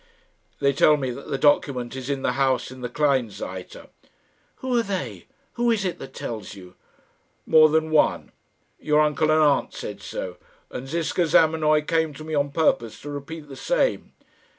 "They 0.59 0.73
tell 0.73 0.97
me 0.97 1.11
that 1.11 1.27
the 1.29 1.37
document 1.37 1.95
is 1.95 2.09
in 2.09 2.23
the 2.23 2.31
house 2.31 2.71
in 2.71 2.81
the 2.81 2.89
Kleinseite." 2.89 3.85
"Who 4.55 4.75
are 4.75 4.81
they? 4.81 5.27
Who 5.53 5.69
is 5.69 5.85
it 5.85 5.99
that 5.99 6.15
tells 6.15 6.55
you?" 6.55 6.73
"More 7.45 7.69
than 7.69 7.91
one. 7.91 8.31
Your 8.79 9.01
uncle 9.01 9.29
and 9.29 9.43
aunt 9.43 9.75
said 9.75 10.01
so 10.01 10.37
and 10.71 10.87
Ziska 10.87 11.27
Zamenoy 11.27 11.81
came 11.81 12.15
to 12.15 12.23
me 12.23 12.33
on 12.33 12.49
purpose 12.49 12.99
to 13.01 13.11
repeat 13.11 13.47
the 13.47 13.55
same." 13.55 14.13